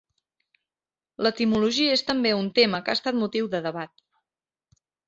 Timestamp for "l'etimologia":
1.27-1.99